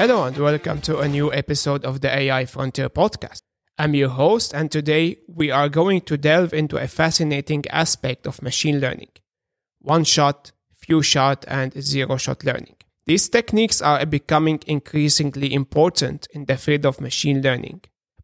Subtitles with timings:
[0.00, 3.42] Hello and welcome to a new episode of the AI Frontier podcast.
[3.76, 8.40] I'm your host, and today we are going to delve into a fascinating aspect of
[8.40, 9.10] machine learning
[9.82, 12.76] one shot, few shot, and zero shot learning.
[13.04, 17.82] These techniques are becoming increasingly important in the field of machine learning,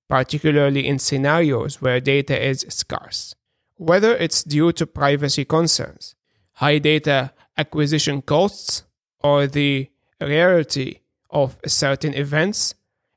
[0.08, 3.34] particularly in scenarios where data is scarce.
[3.74, 6.14] Whether it's due to privacy concerns,
[6.52, 8.84] high data acquisition costs,
[9.20, 9.90] or the
[10.22, 11.02] rarity
[11.36, 12.74] of certain events,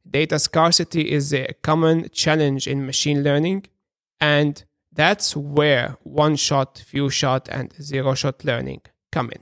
[0.09, 3.65] data scarcity is a common challenge in machine learning,
[4.19, 9.41] and that's where one shot, few shot, and zero shot learning come in.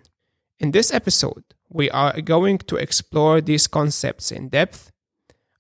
[0.59, 4.91] In this episode, we are going to explore these concepts in depth,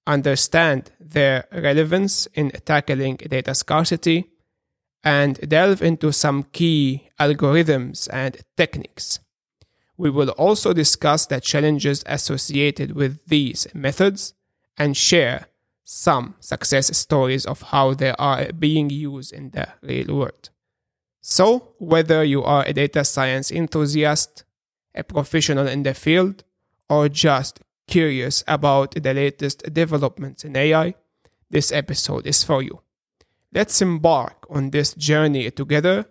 [0.05, 4.29] understand their relevance in tackling data scarcity,
[5.03, 9.19] and delve into some key algorithms and techniques.
[9.97, 14.33] We will also discuss the challenges associated with these methods
[14.77, 15.47] and share
[15.83, 20.49] some success stories of how they are being used in the real world.
[21.21, 24.43] So, whether you are a data science enthusiast,
[24.93, 26.43] a professional in the field,
[26.89, 30.95] or just curious about the latest developments in AI,
[31.49, 32.81] this episode is for you.
[33.53, 36.05] Let's embark on this journey together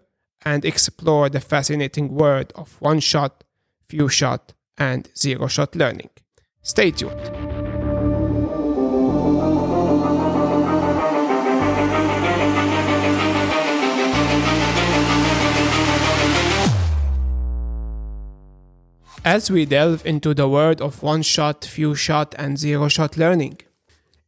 [0.45, 3.45] and explore the fascinating world of one shot
[3.89, 6.11] few shot, and zero shot learning.
[6.63, 7.31] Stay tuned.
[19.25, 23.59] As we delve into the world of one shot, few shot, and zero shot learning,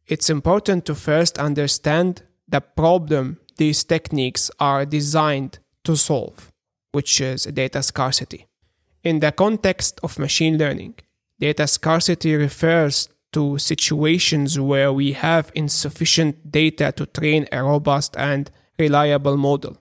[0.07, 6.51] it's important to first understand the problem these techniques are designed to solve,
[6.91, 8.48] which is data scarcity.
[9.03, 10.95] In the context of machine learning,
[11.39, 18.51] data scarcity refers to situations where we have insufficient data to train a robust and
[18.77, 19.77] reliable model.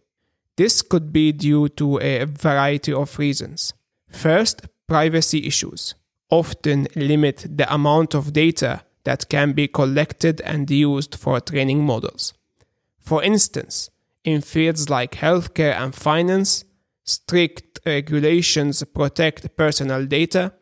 [0.57, 3.73] This could be due to a variety of reasons.
[4.11, 5.95] First, privacy issues
[6.31, 12.35] often limit the amount of data that can be collected and used for training models.
[12.99, 13.89] For instance,
[14.25, 16.65] in fields like healthcare and finance,
[17.09, 20.53] strict regulations protect personal data,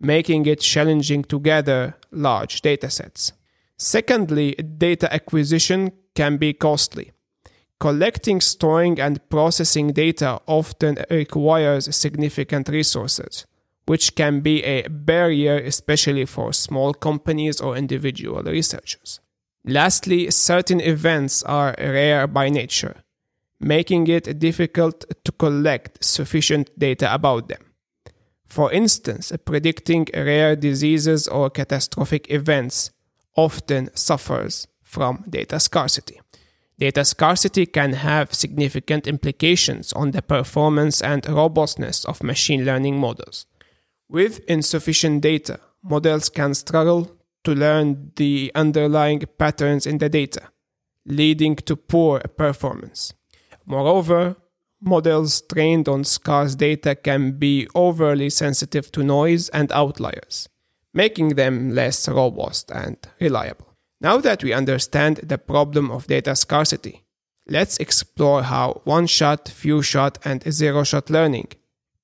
[0.00, 3.32] making it challenging to gather large datasets.
[3.76, 7.12] Secondly, data acquisition can be costly.
[7.78, 13.44] Collecting, storing, and processing data often requires significant resources,
[13.86, 19.20] which can be a barrier, especially for small companies or individual researchers.
[19.64, 23.01] Lastly, certain events are rare by nature,
[23.62, 27.62] making it difficult to collect sufficient data about them.
[28.46, 32.90] For instance, predicting rare diseases or catastrophic events
[33.34, 36.20] often suffers from data scarcity.
[36.78, 43.46] Data scarcity can have significant implications on the performance and robustness of machine learning models.
[44.08, 47.10] With insufficient data, models can struggle
[47.44, 50.48] to learn the underlying patterns in the data,
[51.06, 53.14] leading to poor performance.
[53.66, 54.36] Moreover,
[54.80, 60.48] models trained on scarce data can be overly sensitive to noise and outliers,
[60.92, 63.68] making them less robust and reliable.
[64.00, 67.04] Now that we understand the problem of data scarcity,
[67.46, 71.48] let's explore how one shot, few shot, and zero shot learning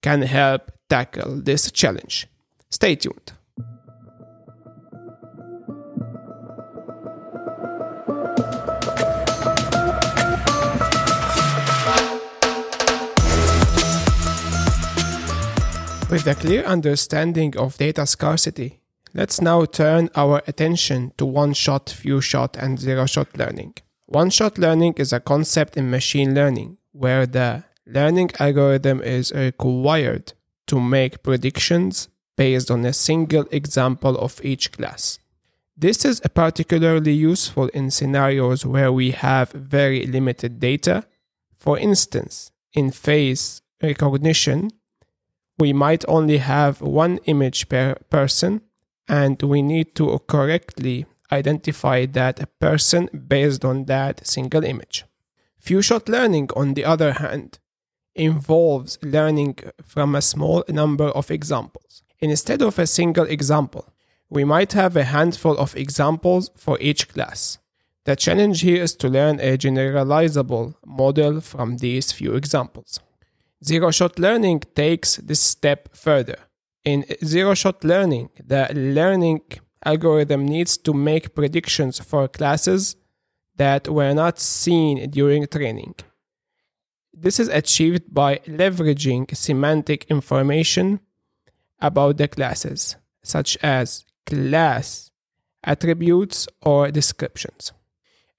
[0.00, 2.28] can help tackle this challenge.
[2.70, 3.32] Stay tuned.
[16.10, 18.80] With a clear understanding of data scarcity,
[19.12, 23.74] let's now turn our attention to one shot, few shot, and zero shot learning.
[24.06, 30.32] One shot learning is a concept in machine learning where the learning algorithm is required
[30.68, 35.18] to make predictions based on a single example of each class.
[35.76, 41.04] This is particularly useful in scenarios where we have very limited data.
[41.58, 44.70] For instance, in face recognition,
[45.58, 48.62] we might only have one image per person
[49.08, 55.04] and we need to correctly identify that person based on that single image.
[55.58, 57.58] Few shot learning, on the other hand,
[58.14, 62.02] involves learning from a small number of examples.
[62.20, 63.86] Instead of a single example,
[64.30, 67.58] we might have a handful of examples for each class.
[68.04, 73.00] The challenge here is to learn a generalizable model from these few examples.
[73.64, 76.38] Zero shot learning takes this step further.
[76.84, 79.42] In zero shot learning, the learning
[79.84, 82.96] algorithm needs to make predictions for classes
[83.56, 85.94] that were not seen during training.
[87.12, 91.00] This is achieved by leveraging semantic information
[91.80, 95.10] about the classes, such as class
[95.64, 97.72] attributes or descriptions.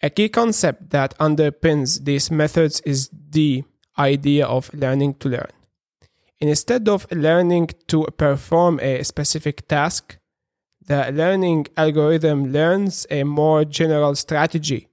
[0.02, 3.66] A key concept that underpins these methods is the
[4.00, 5.52] idea of learning to learn.
[6.40, 10.18] Instead of learning to perform a specific task,
[10.88, 14.88] the learning algorithm learns a more general strategy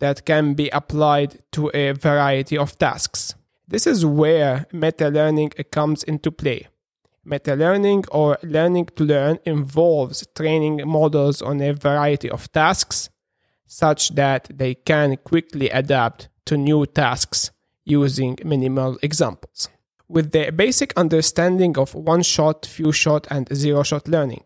[0.00, 3.34] that can be applied to a variety of tasks.
[3.68, 6.66] This is where meta learning comes into play.
[7.24, 13.10] Meta learning or learning to learn involves training models on a variety of tasks
[13.66, 17.50] such that they can quickly adapt to new tasks
[17.84, 19.68] using minimal examples.
[20.08, 24.44] With the basic understanding of one shot, few shot, and zero shot learning,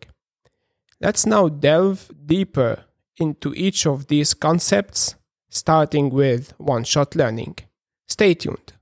[1.01, 2.85] let's now delve deeper
[3.17, 5.15] into each of these concepts
[5.49, 7.57] starting with one shot learning.
[8.07, 8.73] Stay tuned.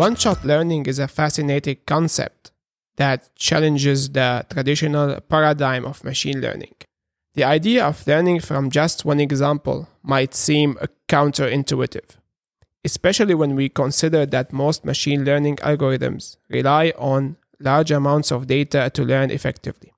[0.00, 2.52] One shot learning is a fascinating concept
[2.96, 6.76] that challenges the traditional paradigm of machine learning.
[7.34, 12.16] The idea of learning from just one example might seem counterintuitive
[12.82, 18.90] especially when we consider that most machine learning algorithms rely on large amounts of data
[18.94, 19.92] to learn effectively.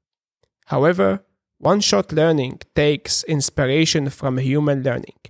[0.66, 1.22] However,
[1.58, 5.20] one shot learning takes inspiration from human learning.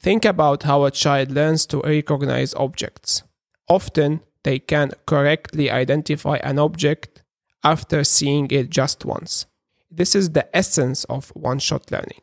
[0.00, 3.24] Think about how a child learns to recognize objects.
[3.68, 7.22] Often, they can correctly identify an object
[7.64, 9.46] after seeing it just once.
[9.90, 12.22] This is the essence of one shot learning.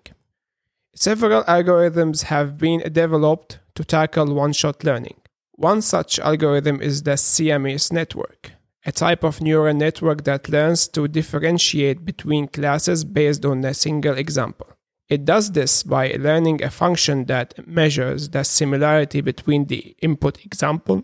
[0.96, 5.16] Several algorithms have been developed to tackle one shot learning.
[5.54, 8.52] One such algorithm is the Siamese network,
[8.86, 14.18] a type of neural network that learns to differentiate between classes based on a single
[14.18, 14.68] example.
[15.10, 21.04] It does this by learning a function that measures the similarity between the input example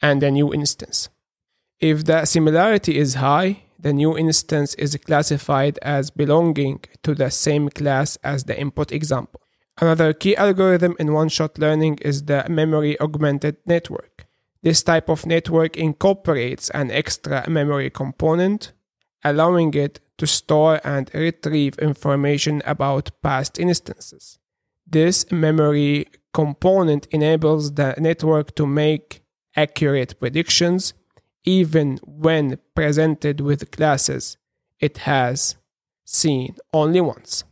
[0.00, 1.08] and a new instance.
[1.80, 7.68] If the similarity is high, the new instance is classified as belonging to the same
[7.68, 9.40] class as the input example.
[9.80, 14.26] Another key algorithm in one shot learning is the memory augmented network.
[14.62, 18.72] This type of network incorporates an extra memory component,
[19.22, 24.38] allowing it to store and retrieve information about past instances.
[24.86, 29.23] This memory component enables the network to make
[29.56, 30.94] accurate predictions
[31.44, 34.36] even when presented with classes
[34.80, 35.56] it has
[36.04, 37.44] seen only once.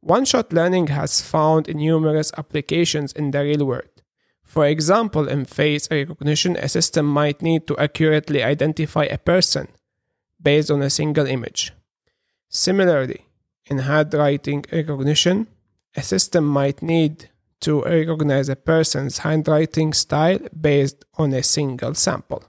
[0.00, 4.02] One shot learning has found numerous applications in the real world.
[4.42, 9.68] For example, in face recognition, a system might need to accurately identify a person
[10.42, 11.72] based on a single image.
[12.48, 13.26] Similarly,
[13.66, 15.46] in handwriting recognition,
[15.94, 17.29] a system might need
[17.60, 22.44] to recognize a person's handwriting style based on a single sample.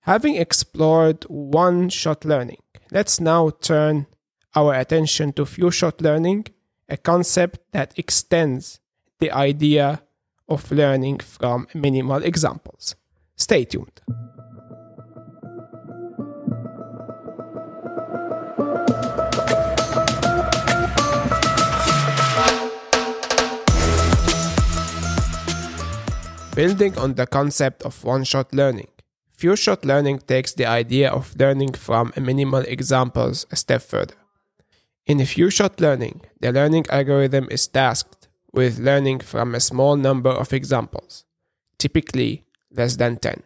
[0.00, 4.06] Having explored one shot learning, let's now turn
[4.54, 6.46] our attention to few shot learning
[6.88, 8.80] a concept that extends
[9.18, 10.02] the idea
[10.48, 12.94] of learning from minimal examples.
[13.36, 14.00] Stay tuned.
[26.58, 28.88] Building on the concept of one shot learning,
[29.30, 34.16] few shot learning takes the idea of learning from minimal examples a step further.
[35.06, 40.30] In few shot learning, the learning algorithm is tasked with learning from a small number
[40.30, 41.24] of examples,
[41.78, 43.40] typically less than 10.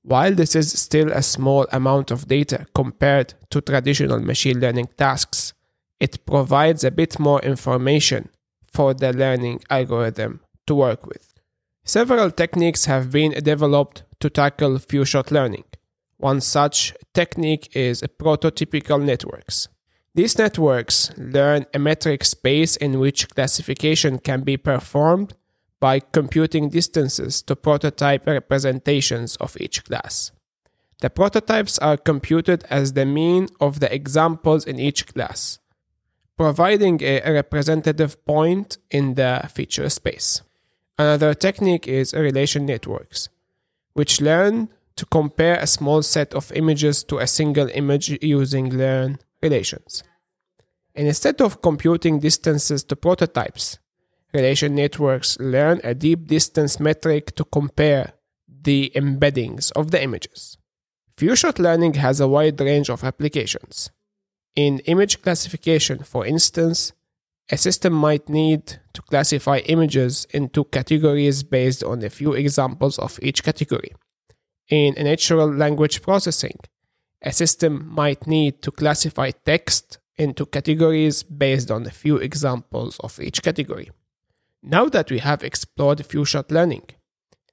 [0.00, 5.52] While this is still a small amount of data compared to traditional machine learning tasks,
[6.00, 8.30] it provides a bit more information
[8.72, 11.35] for the learning algorithm to work with.
[11.88, 15.62] Several techniques have been developed to tackle few shot learning.
[16.16, 19.68] One such technique is prototypical networks.
[20.12, 25.34] These networks learn a metric space in which classification can be performed
[25.78, 30.32] by computing distances to prototype representations of each class.
[31.02, 35.60] The prototypes are computed as the mean of the examples in each class,
[36.36, 40.42] providing a representative point in the feature space.
[40.98, 43.28] Uh, Another technique is relation networks,
[43.92, 49.18] which learn to compare a small set of images to a single image using learn
[49.42, 50.02] relations.
[50.94, 53.78] And instead of computing distances to prototypes,
[54.32, 58.14] relation networks learn a deep distance metric to compare
[58.48, 60.56] the embeddings of the images.
[61.18, 63.90] Few-shot learning has a wide range of applications.
[64.54, 66.92] In image classification, for instance,
[67.50, 73.18] a system might need to classify images into categories based on a few examples of
[73.22, 73.92] each category.
[74.68, 76.58] In natural language processing,
[77.22, 83.20] a system might need to classify text into categories based on a few examples of
[83.20, 83.90] each category.
[84.62, 86.86] Now that we have explored few shot learning,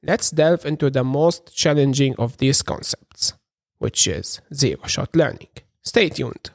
[0.02, 3.34] let's delve into the most challenging of these concepts,
[3.78, 5.50] which is zero shot learning.
[5.84, 6.50] Stay tuned.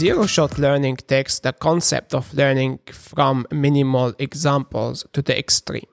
[0.00, 5.90] Zero shot learning takes the concept of learning from minimal examples to the extreme.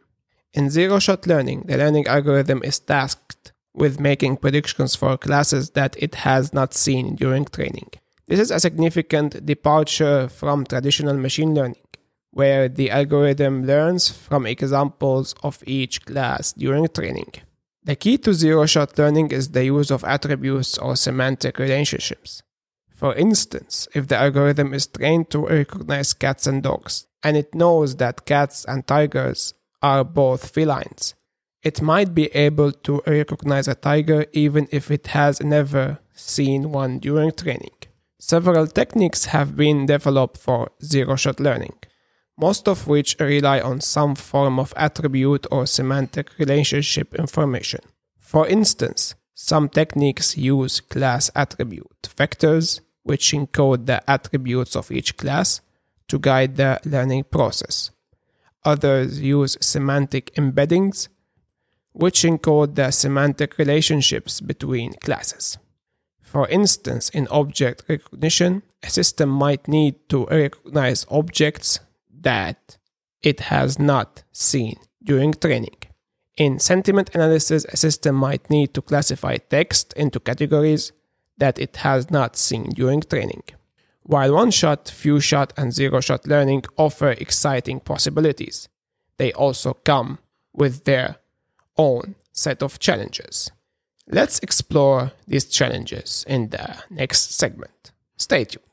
[0.53, 6.01] In zero shot learning, the learning algorithm is tasked with making predictions for classes that
[6.01, 7.89] it has not seen during training.
[8.29, 11.87] This is a significant departure from traditional machine learning,
[12.31, 17.33] where the algorithm learns from examples of each class during training.
[17.83, 22.41] The key to zero shot learning is the use of attributes or semantic relationships.
[22.98, 27.98] For instance, if the algorithm is trained to recognize cats and dogs, and it knows
[27.98, 31.13] that cats and tigers are both felines,
[31.62, 36.98] it might be able to recognize a tiger even if it has never seen one
[36.98, 37.77] during training.
[38.18, 41.75] Several techniques have been developed for zero shot learning,
[42.36, 47.82] most of which rely on some form of attribute or semantic relationship information.
[48.18, 55.61] For instance, some techniques use class attribute vectors which encode the attributes of each class
[56.09, 57.91] to guide the learning process.
[58.65, 61.07] Others use semantic embeddings,
[61.93, 65.57] which encode the semantic relationships between classes.
[66.21, 71.79] For instance, in object recognition, a system might need to recognize objects
[72.21, 72.77] that
[73.21, 75.77] it has not seen during training.
[76.35, 80.91] In sentiment analysis, a system might need to classify text into categories
[81.38, 83.44] that it has not seen during training.
[84.03, 88.70] While one shot, few shot, and zero shot learning offer exciting possibilities,
[89.17, 90.20] they also come
[90.53, 91.17] with their
[91.77, 93.51] own set of challenges.
[94.08, 97.91] Let's explore these challenges in the next segment.
[98.15, 98.63] Stay tuned.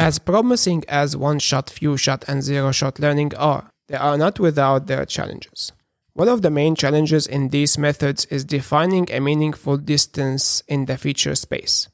[0.00, 4.40] As promising as one shot, few shot, and zero shot learning are, they are not
[4.40, 5.72] without their challenges.
[6.14, 10.96] One of the main challenges in these methods is defining a meaningful distance in the
[10.96, 11.88] feature space.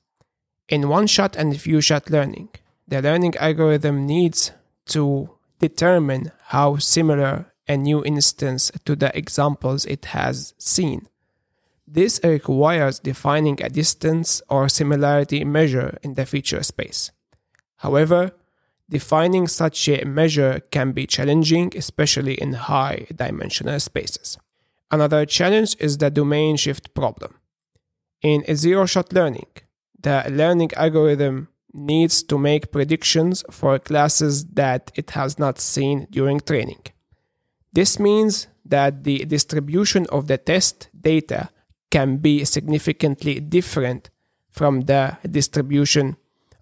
[0.69, 2.51] In one shot and few shot learning,
[2.87, 4.53] the learning algorithm needs
[4.95, 11.09] to determine how similar a new instance to the examples it has seen.
[11.89, 17.11] This requires defining a distance or similarity measure in the feature space.
[17.77, 18.33] However,
[18.89, 24.39] defining such a measure can be challenging, especially in high dimensional spaces.
[24.91, 27.35] Another challenge is the domain shift problem.
[28.23, 29.49] In zero shot learning,
[30.01, 36.41] the learning algorithm needs to make predictions for classes that it has not seen during
[36.41, 36.83] training.
[37.73, 41.51] This means that the distribution of the test data
[41.91, 44.11] can be significantly different
[44.51, 46.17] from the distribution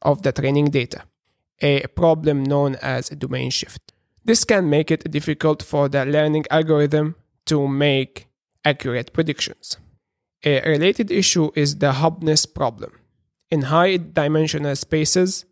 [0.05, 1.03] of the training data,
[1.61, 3.93] a problem known as domain shift.
[4.25, 8.27] This can make it difficult for the learning algorithm to make
[8.65, 9.77] accurate predictions.
[10.45, 13.01] A related issue is the hubness problem.
[13.51, 15.45] In high dimensional spaces,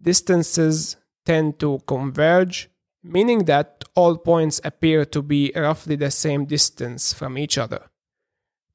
[0.00, 2.70] distances tend to converge,
[3.02, 7.90] meaning that all points appear to be roughly the same distance from each other.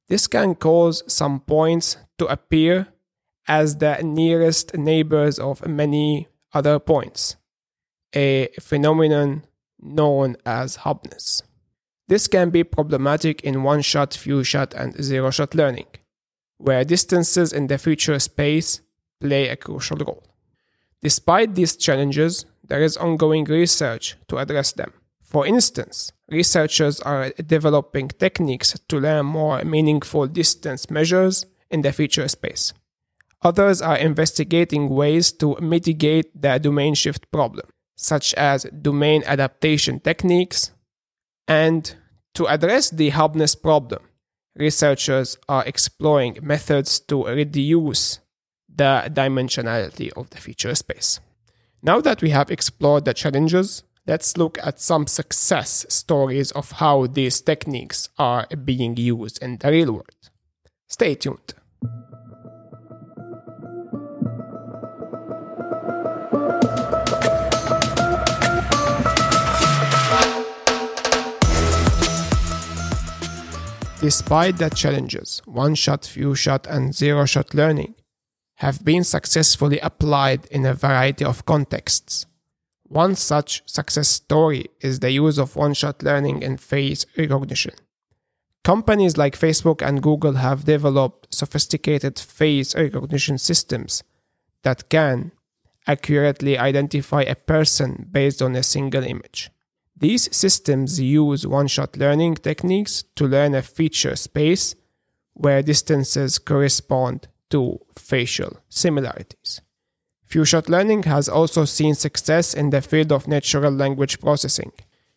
[0.08, 2.88] This can cause some points to appear
[3.48, 7.36] as the nearest neighbors of many other points,
[8.14, 9.44] a phenomenon
[9.80, 11.42] known as hubness.
[12.08, 15.86] This can be problematic in one shot, few shot, and zero shot learning,
[16.58, 18.80] where distances in the feature space
[19.20, 20.22] play a crucial role.
[21.02, 24.92] Despite these challenges, there is ongoing research to address them.
[25.22, 32.28] For instance, researchers are developing techniques to learn more meaningful distance measures in the feature
[32.28, 32.72] space.
[33.46, 40.72] Others are investigating ways to mitigate the domain shift problem, such as domain adaptation techniques.
[41.46, 41.94] And
[42.34, 44.02] to address the hubness problem,
[44.56, 48.18] researchers are exploring methods to reduce
[48.68, 51.20] the dimensionality of the feature space.
[51.80, 57.06] Now that we have explored the challenges, let's look at some success stories of how
[57.06, 60.30] these techniques are being used in the real world.
[60.88, 61.54] Stay tuned.
[74.06, 77.96] Despite the challenges, one shot, few shot, and zero shot learning
[78.58, 82.24] have been successfully applied in a variety of contexts.
[82.84, 87.74] One such success story is the use of one shot learning in face recognition.
[88.62, 94.04] Companies like Facebook and Google have developed sophisticated face recognition systems
[94.62, 95.32] that can
[95.88, 99.50] accurately identify a person based on a single image.
[99.98, 104.74] These systems use one shot learning techniques to learn a feature space
[105.32, 109.62] where distances correspond to facial similarities.
[110.26, 114.72] Few shot learning has also seen success in the field of natural language processing.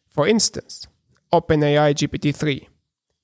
[0.07, 0.87] For instance,
[1.33, 2.69] OpenAI GPT 3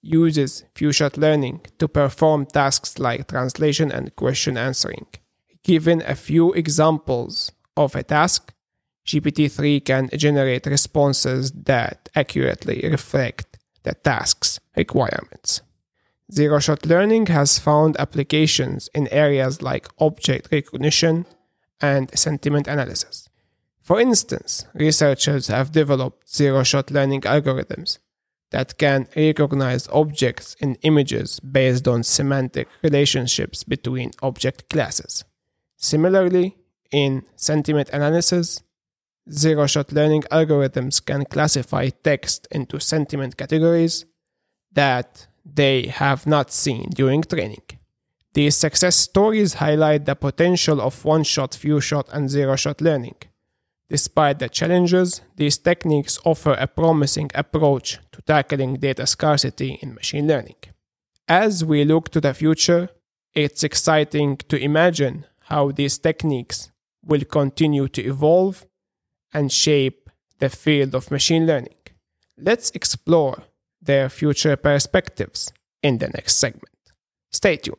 [0.01, 5.05] uses few shot learning to perform tasks like translation and question answering.
[5.63, 8.53] Given a few examples of a task,
[9.05, 15.61] GPT 3 can generate responses that accurately reflect the task's requirements.
[16.31, 21.25] Zero shot learning has found applications in areas like object recognition
[21.79, 23.29] and sentiment analysis.
[23.83, 27.99] For instance, researchers have developed zero shot learning algorithms
[28.49, 35.23] that can recognize objects in images based on semantic relationships between object classes.
[35.77, 36.57] Similarly,
[36.91, 38.63] in sentiment analysis,
[39.31, 44.05] zero shot learning algorithms can classify text into sentiment categories
[44.71, 47.63] that they have not seen during training.
[48.33, 53.15] These success stories highlight the potential of one shot, few shot, and zero shot learning.
[53.89, 60.27] Despite the challenges, these techniques offer a promising approach to tackling data scarcity in machine
[60.27, 60.55] learning.
[61.27, 62.89] As we look to the future,
[63.33, 66.71] it's exciting to imagine how these techniques
[67.05, 68.65] will continue to evolve
[69.35, 71.75] and shape the field of machine learning.
[72.37, 73.43] Let's explore
[73.81, 75.51] their future perspectives
[75.83, 76.79] in the next segment.
[77.31, 77.77] Stay tuned.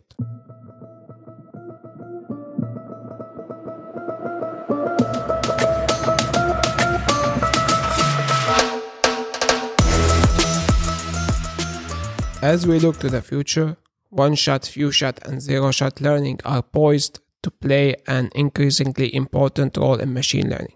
[12.43, 13.77] As we look to the future,
[14.11, 19.77] one shot, few shot, and zero shot learning are poised to play an increasingly important
[19.77, 20.76] role in machine learning.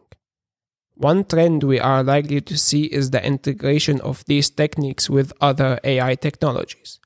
[1.01, 5.81] One trend we are likely to see is the integration of these techniques with other
[5.83, 7.01] AI technologies.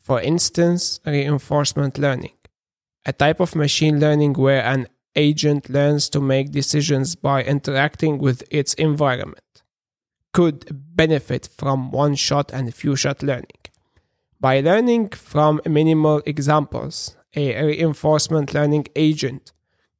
[0.00, 2.38] For instance, reinforcement learning,
[3.04, 8.42] a type of machine learning where an agent learns to make decisions by interacting with
[8.50, 9.62] its environment,
[10.32, 10.64] could
[10.96, 13.60] benefit from one shot and few shot learning.
[14.40, 19.52] By learning from minimal examples, a reinforcement learning agent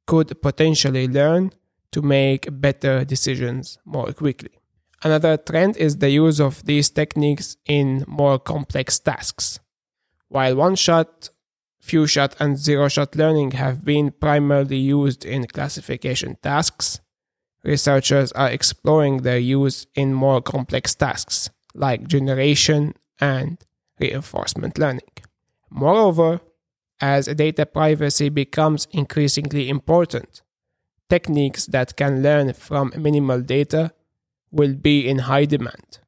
[0.07, 1.51] could potentially learn
[1.95, 4.51] to make better decisions more quickly.
[5.01, 9.61] Another trend is the use of these techniques in more complex tasks.
[10.27, 11.29] While one shot,
[11.79, 16.99] few shot, and zero shot learning have been primarily used in classification tasks,
[17.63, 23.57] researchers are exploring their use in more complex tasks like generation and
[24.01, 25.13] reinforcement learning.
[25.69, 26.41] Moreover,
[26.99, 30.41] as data privacy becomes increasingly important,
[31.09, 33.91] techniques that can learn from minimal data
[34.51, 35.99] will be in high demand.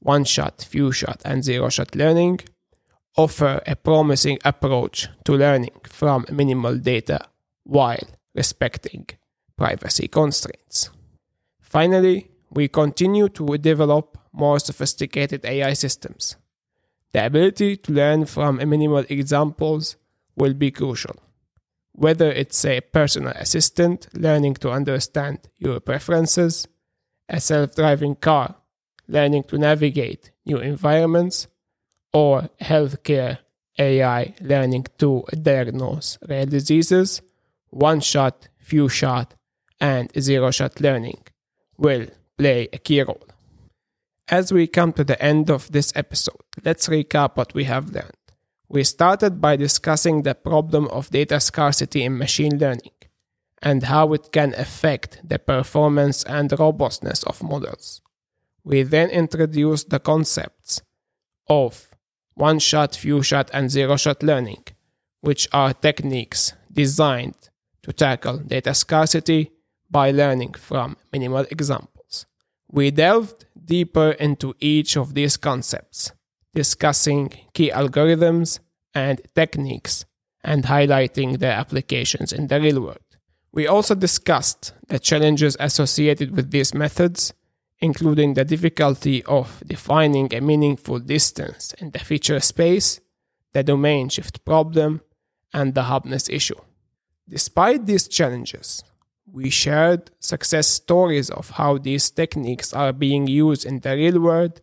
[0.00, 2.40] One shot, few shot, and zero shot learning
[3.16, 7.20] offer a promising approach to learning from minimal data
[7.64, 9.06] while respecting
[9.56, 10.90] privacy constraints.
[11.60, 16.36] Finally, we continue to develop more sophisticated AI systems.
[17.12, 19.96] The ability to learn from minimal examples
[20.34, 21.16] will be crucial
[21.92, 26.66] whether it's a personal assistant learning to understand your preferences,
[27.28, 28.56] a self driving car
[29.08, 31.48] learning to navigate new environments,
[32.12, 33.38] or healthcare
[33.78, 37.22] AI learning to diagnose rare diseases,
[37.70, 39.34] one shot, few shot,
[39.80, 41.22] and zero shot learning
[41.78, 42.06] will
[42.38, 43.26] play a key role.
[44.28, 48.21] As we come to the end of this episode, let's recap what we have learned.
[48.72, 52.96] We started by discussing the problem of data scarcity in machine learning
[53.60, 58.00] and how it can affect the performance and robustness of models.
[58.64, 60.80] We then introduced the concepts
[61.48, 61.90] of
[62.32, 64.64] one shot, few shot, and zero shot learning,
[65.20, 67.50] which are techniques designed
[67.82, 69.50] to tackle data scarcity
[69.90, 72.24] by learning from minimal examples.
[72.68, 76.12] We delved deeper into each of these concepts,
[76.54, 78.60] discussing key algorithms
[78.94, 80.04] and techniques
[80.44, 82.98] and highlighting their applications in the real world.
[83.52, 87.34] We also discussed the challenges associated with these methods,
[87.80, 93.00] including the difficulty of defining a meaningful distance in the feature space,
[93.52, 95.02] the domain shift problem,
[95.52, 96.58] and the hubness issue.
[97.28, 98.82] Despite these challenges,
[99.30, 104.60] we shared success stories of how these techniques are being used in the real world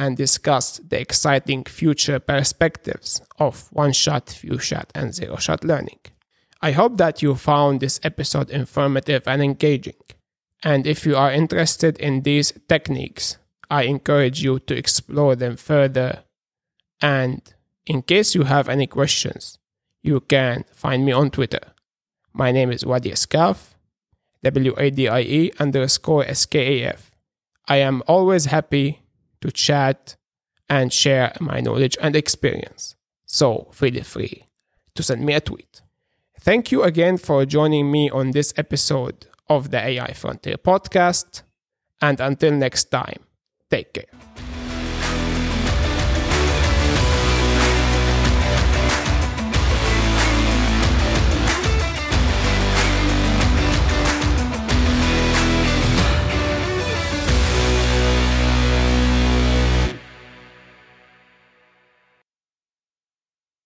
[0.00, 6.00] and discussed the exciting future perspectives of one shot, few shot, and zero shot learning.
[6.62, 10.00] I hope that you found this episode informative and engaging.
[10.62, 13.36] And if you are interested in these techniques,
[13.70, 16.24] I encourage you to explore them further.
[17.02, 17.42] And
[17.84, 19.58] in case you have any questions,
[20.02, 21.74] you can find me on Twitter.
[22.32, 23.74] My name is Wadie Skaf,
[24.42, 27.10] W A D I E underscore S K A F.
[27.68, 28.99] I am always happy
[29.40, 30.16] to chat
[30.68, 32.96] and share my knowledge and experience.
[33.26, 34.46] So feel free
[34.94, 35.82] to send me a tweet.
[36.40, 41.42] Thank you again for joining me on this episode of the AI Frontier podcast.
[42.00, 43.24] And until next time,
[43.70, 44.19] take care.